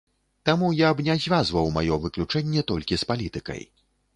Таму 0.49 0.69
я 0.77 0.87
б 1.01 1.05
не 1.09 1.17
звязваў 1.25 1.69
маё 1.77 1.99
выключэнне 2.07 2.67
толькі 2.73 2.93
з 3.03 3.11
палітыкай. 3.11 3.61